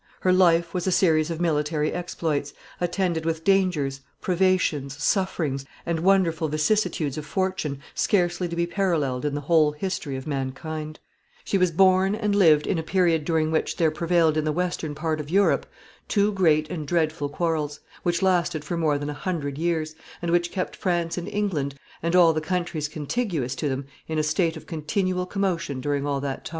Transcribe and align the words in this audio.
Her 0.21 0.33
life 0.33 0.73
was 0.73 0.87
a 0.87 0.91
series 0.91 1.29
of 1.29 1.39
military 1.39 1.93
exploits, 1.93 2.55
attended 2.79 3.23
with 3.23 3.43
dangers, 3.43 4.01
privations, 4.19 4.97
sufferings, 4.97 5.63
and 5.85 5.99
wonderful 5.99 6.47
vicissitudes 6.47 7.19
of 7.19 7.25
fortune, 7.27 7.79
scarcely 7.93 8.47
to 8.47 8.55
be 8.55 8.65
paralleled 8.65 9.25
in 9.25 9.35
the 9.35 9.41
whole 9.41 9.73
history 9.73 10.17
of 10.17 10.25
mankind. 10.25 10.97
[Sidenote: 10.97 10.97
Two 10.97 11.19
great 11.19 11.23
quarrels.] 11.23 11.43
She 11.51 11.57
was 11.59 11.77
born 11.77 12.15
and 12.15 12.35
lived 12.35 12.65
in 12.65 12.79
a 12.79 12.81
period 12.81 13.25
during 13.25 13.51
which 13.51 13.77
there 13.77 13.91
prevailed 13.91 14.37
in 14.37 14.43
the 14.43 14.51
western 14.51 14.95
part 14.95 15.19
of 15.19 15.29
Europe 15.29 15.67
two 16.07 16.31
great 16.31 16.67
and 16.71 16.87
dreadful 16.87 17.29
quarrels, 17.29 17.79
which 18.01 18.23
lasted 18.23 18.65
for 18.65 18.75
more 18.75 18.97
than 18.97 19.11
a 19.11 19.13
hundred 19.13 19.59
years, 19.59 19.93
and 20.19 20.31
which 20.31 20.49
kept 20.51 20.75
France 20.75 21.15
and 21.19 21.27
England, 21.27 21.75
and 22.01 22.15
all 22.15 22.33
the 22.33 22.41
countries 22.41 22.87
contiguous 22.87 23.53
to 23.53 23.69
them, 23.69 23.85
in 24.07 24.17
a 24.17 24.23
state 24.23 24.57
of 24.57 24.65
continual 24.65 25.27
commotion 25.27 25.79
during 25.79 26.07
all 26.07 26.19
that 26.19 26.43
time. 26.45 26.49